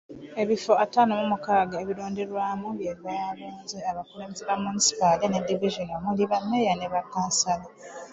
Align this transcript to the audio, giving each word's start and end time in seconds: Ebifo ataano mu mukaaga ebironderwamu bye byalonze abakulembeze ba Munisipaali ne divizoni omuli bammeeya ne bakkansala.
Ebifo 0.41 0.73
ataano 0.83 1.11
mu 1.19 1.25
mukaaga 1.31 1.75
ebironderwamu 1.83 2.67
bye 2.77 2.93
byalonze 2.99 3.77
abakulembeze 3.91 4.43
ba 4.49 4.55
Munisipaali 4.61 5.25
ne 5.29 5.39
divizoni 5.47 5.91
omuli 5.99 6.23
bammeeya 6.31 6.73
ne 6.77 6.87
bakkansala. 6.93 7.67